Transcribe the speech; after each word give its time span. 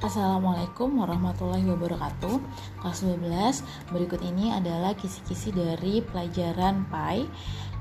Assalamualaikum 0.00 0.96
warahmatullahi 0.96 1.68
wabarakatuh. 1.76 2.40
Kelas 2.80 3.04
12 3.04 3.92
Berikut 3.92 4.24
ini 4.24 4.48
adalah 4.48 4.96
kisi-kisi 4.96 5.52
dari 5.52 6.00
pelajaran 6.00 6.88
PAI 6.88 7.28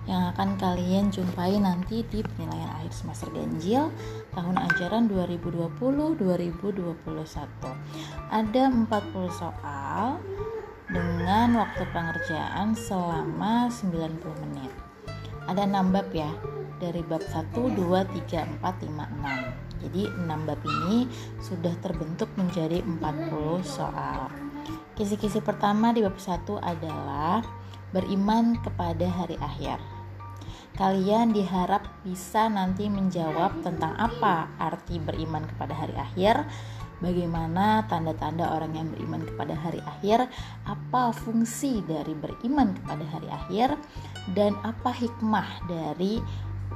Yang 0.03 0.35
akan 0.35 0.49
kalian 0.59 1.15
jumpai 1.15 1.55
nanti 1.63 2.03
di 2.11 2.19
penilaian 2.19 2.75
akhir 2.75 2.91
semester 2.91 3.31
ganjil 3.31 3.87
Tahun 4.35 4.51
ajaran 4.51 5.07
2020-2021 6.19 6.99
Ada 8.27 8.63
40 8.67 8.91
soal 9.31 10.19
Dengan 10.91 11.55
waktu 11.55 11.87
pengerjaan 11.87 12.75
selama 12.75 13.71
90 13.71 14.43
menit. 14.43 14.75
Ada 15.47 15.63
6 15.71 15.95
bab 15.95 16.11
ya 16.11 16.35
Dari 16.83 16.99
bab 16.99 17.23
1, 17.23 17.55
2, 17.55 17.79
3, 17.79 18.59
4, 18.59 18.59
5, 18.59 19.07
6 19.63 19.68
jadi 19.81 20.11
6 20.13 20.47
bab 20.47 20.61
ini 20.63 21.07
sudah 21.39 21.73
terbentuk 21.79 22.27
menjadi 22.35 22.83
40 22.83 23.63
soal. 23.63 24.27
Kisi-kisi 24.93 25.39
pertama 25.39 25.95
di 25.95 26.03
bab 26.03 26.19
1 26.19 26.59
adalah 26.59 27.41
beriman 27.95 28.59
kepada 28.61 29.07
hari 29.07 29.39
akhir. 29.39 29.79
Kalian 30.77 31.35
diharap 31.35 31.83
bisa 32.07 32.47
nanti 32.47 32.87
menjawab 32.87 33.65
tentang 33.65 33.99
apa 33.99 34.47
arti 34.61 34.95
beriman 34.95 35.43
kepada 35.43 35.75
hari 35.75 35.91
akhir, 35.97 36.47
bagaimana 37.03 37.83
tanda-tanda 37.91 38.47
orang 38.47 38.75
yang 38.75 38.87
beriman 38.87 39.23
kepada 39.27 39.59
hari 39.59 39.83
akhir, 39.83 40.31
apa 40.63 41.11
fungsi 41.11 41.83
dari 41.83 42.15
beriman 42.15 42.75
kepada 42.79 43.03
hari 43.11 43.27
akhir, 43.27 43.75
dan 44.37 44.55
apa 44.63 44.93
hikmah 44.93 45.67
dari 45.67 46.23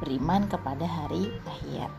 beriman 0.02 0.50
kepada 0.50 0.86
hari 0.86 1.30
akhir. 1.46 1.90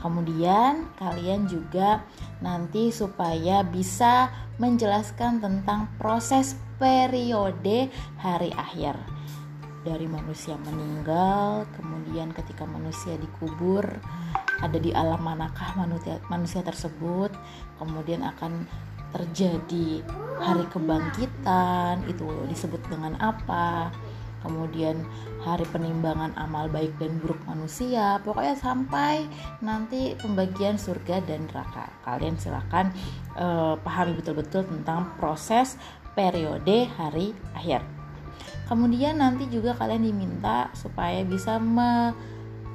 Kemudian 0.00 0.88
kalian 0.96 1.48
juga 1.50 2.04
nanti 2.40 2.88
supaya 2.92 3.60
bisa 3.64 4.32
menjelaskan 4.56 5.40
tentang 5.40 5.88
proses 6.00 6.56
periode 6.80 7.92
hari 8.16 8.50
akhir 8.56 8.96
dari 9.80 10.04
manusia 10.04 10.56
meninggal, 10.60 11.64
kemudian 11.76 12.32
ketika 12.36 12.68
manusia 12.68 13.16
dikubur, 13.16 13.84
ada 14.60 14.76
di 14.76 14.92
alam 14.92 15.24
manakah 15.24 15.72
manusia, 15.72 16.20
manusia 16.28 16.60
tersebut, 16.60 17.32
kemudian 17.80 18.20
akan 18.20 18.68
terjadi 19.10 20.04
hari 20.38 20.64
kebangkitan, 20.68 22.04
itu 22.06 22.28
disebut 22.52 22.80
dengan 22.92 23.16
apa, 23.18 23.88
kemudian 24.42 25.04
hari 25.40 25.64
penimbangan 25.68 26.32
amal 26.36 26.68
baik 26.68 26.92
dan 27.00 27.16
buruk 27.20 27.40
manusia 27.48 28.20
pokoknya 28.24 28.56
sampai 28.56 29.28
nanti 29.64 30.16
pembagian 30.20 30.76
surga 30.76 31.24
dan 31.24 31.48
neraka 31.48 31.88
kalian 32.04 32.36
silahkan 32.36 32.92
uh, 33.36 33.76
pahami 33.80 34.16
betul-betul 34.16 34.64
tentang 34.66 35.12
proses 35.16 35.76
periode 36.12 36.88
hari 36.96 37.32
akhir 37.56 37.84
kemudian 38.66 39.18
nanti 39.18 39.48
juga 39.48 39.76
kalian 39.76 40.04
diminta 40.04 40.68
supaya 40.76 41.24
bisa 41.24 41.60
me 41.60 42.12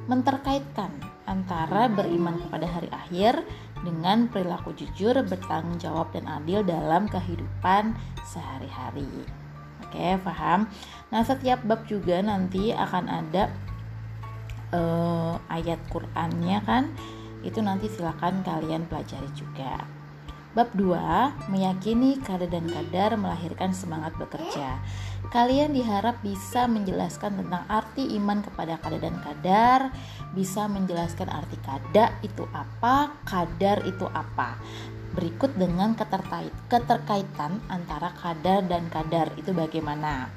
menterkaitkan 0.06 0.94
antara 1.26 1.90
beriman 1.90 2.38
kepada 2.46 2.66
hari 2.70 2.86
akhir 2.94 3.42
dengan 3.82 4.30
perilaku 4.30 4.72
jujur, 4.72 5.14
bertanggung 5.26 5.76
jawab 5.76 6.10
dan 6.14 6.24
adil 6.30 6.62
dalam 6.62 7.10
kehidupan 7.10 7.92
sehari-hari. 8.24 9.06
Oke, 9.84 10.16
paham? 10.24 10.70
Nah, 11.12 11.22
setiap 11.22 11.60
bab 11.66 11.84
juga 11.84 12.22
nanti 12.24 12.72
akan 12.72 13.04
ada 13.10 13.52
uh, 14.72 15.36
ayat 15.52 15.80
Qur'annya 15.92 16.58
kan. 16.64 16.84
Itu 17.44 17.60
nanti 17.62 17.86
silakan 17.92 18.42
kalian 18.42 18.88
pelajari 18.88 19.30
juga. 19.36 19.84
Bab 20.56 20.72
2, 20.72 21.52
meyakini 21.52 22.16
kadar 22.24 22.48
dan 22.48 22.64
kadar 22.64 23.12
melahirkan 23.20 23.76
semangat 23.76 24.16
bekerja. 24.16 24.80
Kalian 25.28 25.76
diharap 25.76 26.24
bisa 26.24 26.64
menjelaskan 26.64 27.44
tentang 27.44 27.68
arti 27.68 28.16
iman 28.16 28.40
kepada 28.40 28.80
kadar 28.80 29.04
dan 29.04 29.20
kadar, 29.20 29.92
bisa 30.32 30.64
menjelaskan 30.64 31.28
arti 31.28 31.60
kada 31.60 32.16
itu 32.24 32.48
apa, 32.56 33.12
kadar 33.28 33.84
itu 33.84 34.08
apa 34.16 34.56
berikut 35.16 35.56
dengan 35.56 35.96
keterkaitan 36.68 37.52
antara 37.72 38.12
kadar 38.12 38.60
dan 38.68 38.92
kadar 38.92 39.32
itu 39.40 39.56
bagaimana. 39.56 40.28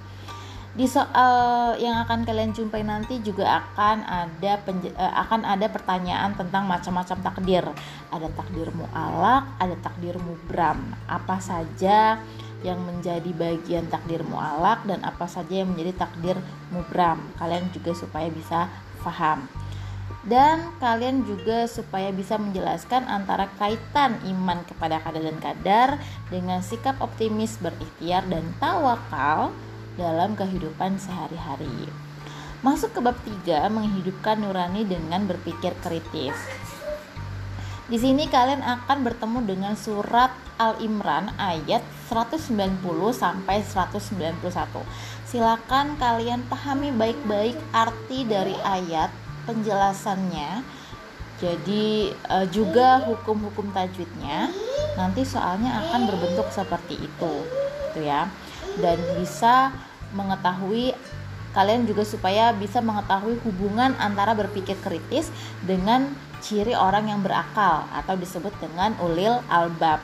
Di 0.69 0.87
soal 0.87 1.75
yang 1.81 1.99
akan 2.07 2.23
kalian 2.23 2.55
jumpai 2.55 2.87
nanti 2.87 3.19
juga 3.19 3.59
akan 3.59 4.05
ada 4.05 4.53
eh, 4.71 5.13
akan 5.19 5.41
ada 5.43 5.67
pertanyaan 5.67 6.31
tentang 6.39 6.69
macam-macam 6.69 7.17
takdir. 7.19 7.65
Ada 8.07 8.31
takdir 8.31 8.71
mu'alak, 8.71 9.59
ada 9.59 9.75
takdir 9.83 10.15
mubram. 10.21 10.95
Apa 11.09 11.43
saja 11.43 12.21
yang 12.63 12.79
menjadi 12.85 13.27
bagian 13.35 13.91
takdir 13.91 14.23
mu'alak 14.23 14.87
dan 14.87 15.03
apa 15.03 15.27
saja 15.27 15.65
yang 15.65 15.73
menjadi 15.73 16.07
takdir 16.07 16.37
mubram. 16.71 17.27
Kalian 17.35 17.67
juga 17.75 17.91
supaya 17.91 18.31
bisa 18.31 18.71
paham 19.03 19.49
dan 20.27 20.75
kalian 20.83 21.23
juga 21.23 21.63
supaya 21.69 22.11
bisa 22.11 22.35
menjelaskan 22.35 23.07
antara 23.07 23.47
kaitan 23.55 24.19
iman 24.27 24.59
kepada 24.67 24.99
kadar 24.99 25.23
dan 25.23 25.39
kadar 25.39 25.89
dengan 26.27 26.59
sikap 26.59 26.99
optimis 26.99 27.55
berikhtiar 27.63 28.27
dan 28.27 28.43
tawakal 28.59 29.55
dalam 29.95 30.35
kehidupan 30.35 30.99
sehari-hari. 30.99 31.87
Masuk 32.59 32.91
ke 32.91 32.99
bab 32.99 33.15
3 33.47 33.71
menghidupkan 33.71 34.43
nurani 34.43 34.83
dengan 34.83 35.23
berpikir 35.23 35.71
kritis. 35.79 36.35
Di 37.89 37.97
sini 37.97 38.27
kalian 38.27 38.61
akan 38.61 39.01
bertemu 39.01 39.39
dengan 39.47 39.73
surat 39.73 40.29
Al-Imran 40.59 41.31
ayat 41.39 41.81
190 42.11 42.83
sampai 43.15 43.63
191. 43.63 44.43
Silakan 45.23 45.95
kalian 45.95 46.43
pahami 46.51 46.91
baik-baik 46.91 47.55
arti 47.71 48.27
dari 48.27 48.53
ayat 48.61 49.09
penjelasannya. 49.49 50.61
Jadi 51.41 52.13
uh, 52.29 52.45
juga 52.53 53.01
hukum-hukum 53.09 53.73
tajwidnya 53.73 54.53
nanti 54.99 55.23
soalnya 55.23 55.71
akan 55.87 56.05
berbentuk 56.05 56.45
seperti 56.53 57.01
itu 57.01 57.33
gitu 57.89 57.99
ya. 58.05 58.29
Dan 58.77 59.01
bisa 59.17 59.73
mengetahui 60.13 60.93
kalian 61.57 61.89
juga 61.89 62.05
supaya 62.05 62.53
bisa 62.53 62.77
mengetahui 62.77 63.41
hubungan 63.41 63.97
antara 63.97 64.37
berpikir 64.37 64.77
kritis 64.85 65.33
dengan 65.65 66.13
ciri 66.45 66.77
orang 66.77 67.09
yang 67.09 67.25
berakal 67.25 67.89
atau 67.89 68.13
disebut 68.13 68.53
dengan 68.61 68.93
ulil 69.01 69.41
albab 69.49 70.03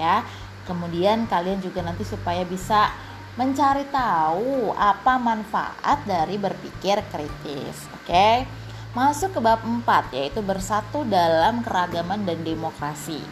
ya. 0.00 0.24
Kemudian 0.64 1.28
kalian 1.28 1.60
juga 1.60 1.84
nanti 1.84 2.06
supaya 2.06 2.46
bisa 2.46 2.92
mencari 3.38 3.86
tahu 3.94 4.74
apa 4.74 5.14
manfaat 5.16 6.02
dari 6.02 6.34
berpikir 6.42 6.98
kritis 7.06 7.86
oke? 7.94 8.10
okay? 8.10 8.42
Masuk 8.98 9.30
ke 9.30 9.38
bab 9.38 9.62
4 9.62 10.10
yaitu 10.10 10.42
bersatu 10.42 11.06
dalam 11.06 11.62
keragaman 11.62 12.26
dan 12.26 12.42
demokrasi. 12.42 13.22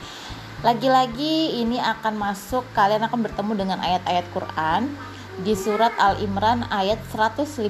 Lagi-lagi 0.62 1.59
ini 1.59 1.82
akan 1.82 2.15
masuk 2.15 2.62
kalian 2.71 3.03
akan 3.03 3.27
bertemu 3.27 3.66
dengan 3.66 3.78
ayat-ayat 3.82 4.31
Quran 4.31 4.94
di 5.43 5.59
surat 5.59 5.91
Al-Imran 5.99 6.71
ayat 6.71 7.03
159. 7.10 7.66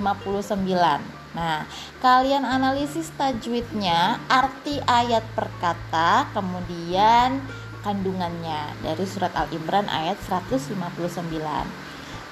Nah, 1.33 1.65
kalian 2.05 2.45
analisis 2.45 3.09
tajwidnya, 3.17 4.21
arti 4.29 4.77
ayat 4.85 5.25
per 5.33 5.49
kata, 5.57 6.37
kemudian 6.37 7.41
kandungannya 7.81 8.77
dari 8.85 9.09
surat 9.09 9.33
Al-Imran 9.33 9.89
ayat 9.89 10.21
159. 10.29 10.77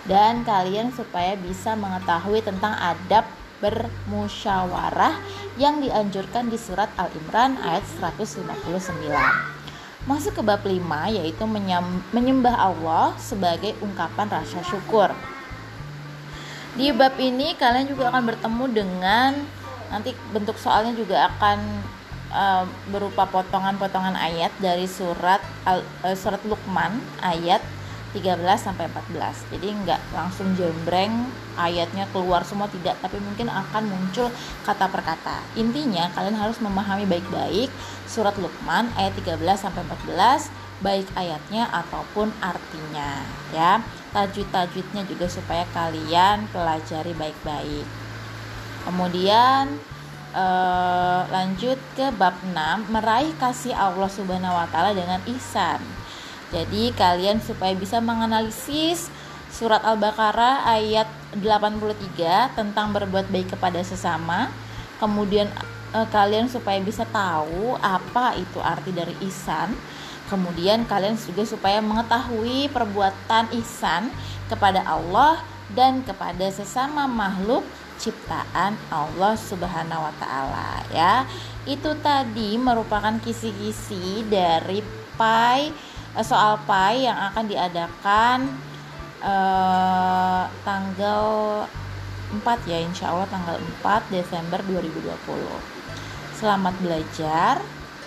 Dan 0.04 0.44
kalian 0.44 0.92
supaya 0.92 1.40
bisa 1.40 1.72
mengetahui 1.72 2.44
tentang 2.44 2.76
adab 2.76 3.24
bermusyawarah 3.64 5.16
yang 5.56 5.80
dianjurkan 5.80 6.52
di 6.52 6.60
surat 6.60 6.92
Al-Imran 7.00 7.56
ayat 7.64 7.80
159. 7.96 8.44
Masuk 10.04 10.36
ke 10.36 10.42
bab 10.44 10.60
5 10.60 10.76
yaitu 11.16 11.48
menyembah 12.12 12.52
Allah 12.52 13.16
sebagai 13.16 13.72
ungkapan 13.80 14.28
rasa 14.28 14.60
syukur. 14.68 15.08
Di 16.76 16.92
bab 16.92 17.16
ini 17.16 17.56
kalian 17.56 17.88
juga 17.88 18.12
akan 18.12 18.28
bertemu 18.28 18.64
dengan 18.68 19.32
nanti 19.88 20.12
bentuk 20.34 20.60
soalnya 20.60 20.92
juga 20.92 21.32
akan 21.32 21.58
uh, 22.34 22.64
berupa 22.90 23.24
potongan-potongan 23.30 24.18
ayat 24.18 24.52
dari 24.58 24.84
surat 24.84 25.40
uh, 25.64 25.80
surat 26.18 26.42
Luqman 26.44 26.98
ayat 27.22 27.62
13 28.14 28.38
sampai 28.54 28.86
14. 28.86 29.50
Jadi 29.50 29.74
nggak 29.74 30.14
langsung 30.14 30.54
jembreng 30.54 31.26
ayatnya 31.58 32.06
keluar 32.14 32.46
semua 32.46 32.70
tidak, 32.70 32.94
tapi 33.02 33.18
mungkin 33.18 33.50
akan 33.50 33.90
muncul 33.90 34.30
kata 34.62 34.86
per 34.86 35.02
kata. 35.02 35.42
Intinya 35.58 36.06
kalian 36.14 36.38
harus 36.38 36.62
memahami 36.62 37.10
baik-baik 37.10 37.68
surat 38.06 38.38
Luqman 38.38 38.94
ayat 38.94 39.18
13 39.18 39.42
sampai 39.58 39.82
14 40.06 40.48
baik 40.82 41.10
ayatnya 41.18 41.66
ataupun 41.74 42.30
artinya 42.38 43.26
ya. 43.50 43.82
Tajwid-tajwidnya 44.14 45.02
juga 45.10 45.26
supaya 45.26 45.66
kalian 45.74 46.46
pelajari 46.54 47.10
baik-baik. 47.18 47.86
Kemudian 48.86 49.74
eh, 50.30 51.20
lanjut 51.34 51.78
ke 51.98 52.14
bab 52.14 52.38
6 52.46 52.94
meraih 52.94 53.34
kasih 53.42 53.74
Allah 53.74 54.06
Subhanahu 54.06 54.54
wa 54.54 54.70
taala 54.70 54.94
dengan 54.94 55.18
ihsan. 55.34 55.82
Jadi 56.54 56.94
kalian 56.94 57.42
supaya 57.42 57.74
bisa 57.74 57.98
menganalisis 57.98 59.10
surat 59.50 59.82
Al-Baqarah 59.82 60.62
ayat 60.70 61.10
83 61.34 62.54
tentang 62.54 62.94
berbuat 62.94 63.26
baik 63.26 63.58
kepada 63.58 63.82
sesama. 63.82 64.54
Kemudian 65.02 65.50
eh, 65.90 66.06
kalian 66.14 66.46
supaya 66.46 66.78
bisa 66.78 67.02
tahu 67.10 67.74
apa 67.82 68.38
itu 68.38 68.62
arti 68.62 68.94
dari 68.94 69.18
ihsan. 69.26 69.74
Kemudian 70.30 70.86
kalian 70.86 71.18
juga 71.18 71.42
supaya 71.42 71.82
mengetahui 71.82 72.70
perbuatan 72.70 73.50
ihsan 73.58 74.14
kepada 74.46 74.86
Allah 74.86 75.42
dan 75.74 76.06
kepada 76.06 76.48
sesama 76.54 77.10
makhluk 77.10 77.66
ciptaan 77.98 78.78
Allah 78.94 79.34
Subhanahu 79.34 80.06
wa 80.06 80.14
taala 80.22 80.86
ya. 80.94 81.26
Itu 81.66 81.98
tadi 81.98 82.54
merupakan 82.56 83.18
kisi-kisi 83.22 84.22
dari 84.30 84.80
pai 85.14 85.93
soal 86.22 86.60
pai 86.68 87.08
yang 87.08 87.18
akan 87.18 87.44
diadakan 87.50 88.38
eh, 89.24 90.44
tanggal 90.62 91.24
4 92.30 92.70
ya 92.70 92.78
insya 92.78 93.10
Allah 93.10 93.26
tanggal 93.26 93.58
4 93.82 94.14
Desember 94.14 94.62
2020 94.62 95.74
selamat 96.38 96.74
belajar 96.82 97.62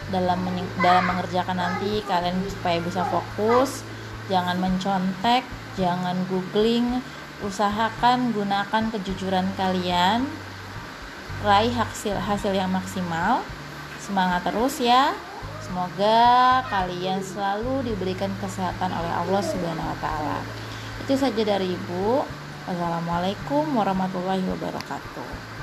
dalam 0.07 0.39
dalam 0.79 1.03
mengerjakan 1.03 1.57
nanti 1.59 1.99
kalian 2.07 2.39
supaya 2.47 2.79
bisa 2.79 3.03
fokus. 3.07 3.83
Jangan 4.27 4.59
mencontek 4.59 5.47
jangan 5.79 6.19
googling 6.27 6.99
usahakan 7.43 8.35
gunakan 8.35 8.83
kejujuran 8.91 9.47
kalian. 9.55 10.27
Raih 11.43 11.71
hasil 11.75 12.17
hasil 12.17 12.51
yang 12.55 12.71
maksimal. 12.71 13.43
Semangat 14.01 14.47
terus 14.47 14.79
ya 14.79 15.15
semoga 15.67 16.63
kalian 16.71 17.19
selalu 17.19 17.91
diberikan 17.91 18.31
kesehatan 18.39 18.87
oleh 18.87 19.11
Allah 19.11 19.43
Subhanahu 19.43 19.91
wa 19.91 19.97
taala. 19.99 20.39
Itu 21.03 21.19
saja 21.19 21.43
dari 21.43 21.75
Ibu. 21.75 22.23
Wassalamualaikum 22.67 23.63
warahmatullahi 23.75 24.43
wabarakatuh 24.43 25.56